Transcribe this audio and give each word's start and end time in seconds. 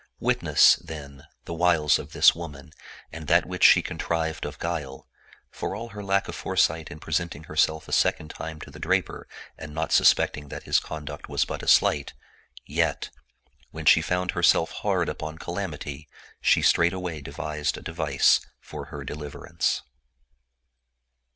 Witness, 0.19 0.77
then, 0.77 1.25
the 1.45 1.53
wiles 1.53 1.99
of 1.99 2.11
this 2.11 2.33
woman 2.33 2.71
and 3.13 3.27
that 3.27 3.45
which 3.45 3.63
she 3.63 3.83
contrived 3.83 4.45
of 4.47 4.57
guile, 4.57 5.07
for 5.51 5.75
all 5.75 5.89
her 5.89 6.03
lack 6.03 6.27
of 6.27 6.33
foresight 6.33 6.89
in 6.89 6.99
presenting 6.99 7.43
herself 7.43 7.87
a 7.87 7.91
second 7.91 8.31
time 8.31 8.59
to 8.61 8.71
the 8.71 8.79
draper 8.79 9.27
and 9.59 9.75
not 9.75 9.91
suspecting 9.91 10.47
that 10.47 10.63
his 10.63 10.79
con 10.79 11.05
duct 11.05 11.29
was 11.29 11.45
but 11.45 11.61
a 11.61 11.67
sleight; 11.67 12.13
yet, 12.65 13.11
when 13.69 13.85
she 13.85 14.01
found 14.01 14.31
herself 14.31 14.71
hard 14.71 15.07
upon 15.07 15.37
calamity, 15.37 16.09
she 16.41 16.63
straightway 16.63 17.21
devised 17.21 17.77
a 17.77 17.81
device 17.83 18.41
for 18.59 18.85
her 18.85 19.03
deliverance. 19.03 19.83